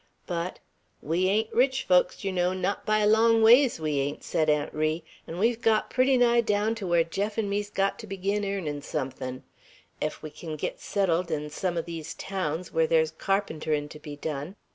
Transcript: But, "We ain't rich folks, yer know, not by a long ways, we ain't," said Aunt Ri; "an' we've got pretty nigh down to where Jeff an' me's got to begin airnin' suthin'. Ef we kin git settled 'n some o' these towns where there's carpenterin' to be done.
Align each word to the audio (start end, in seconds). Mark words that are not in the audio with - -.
But, 0.25 0.57
"We 0.99 1.27
ain't 1.27 1.53
rich 1.53 1.83
folks, 1.83 2.23
yer 2.23 2.31
know, 2.31 2.53
not 2.53 2.87
by 2.87 3.01
a 3.01 3.07
long 3.07 3.43
ways, 3.43 3.79
we 3.79 3.99
ain't," 3.99 4.23
said 4.23 4.49
Aunt 4.49 4.73
Ri; 4.73 5.03
"an' 5.27 5.37
we've 5.37 5.61
got 5.61 5.91
pretty 5.91 6.17
nigh 6.17 6.41
down 6.41 6.73
to 6.81 6.87
where 6.87 7.03
Jeff 7.03 7.37
an' 7.37 7.47
me's 7.47 7.69
got 7.69 7.99
to 7.99 8.07
begin 8.07 8.43
airnin' 8.43 8.81
suthin'. 8.81 9.43
Ef 10.01 10.23
we 10.23 10.31
kin 10.31 10.55
git 10.55 10.79
settled 10.79 11.29
'n 11.31 11.51
some 11.51 11.77
o' 11.77 11.83
these 11.83 12.15
towns 12.15 12.73
where 12.73 12.87
there's 12.87 13.11
carpenterin' 13.11 13.89
to 13.89 13.99
be 13.99 14.15
done. 14.15 14.55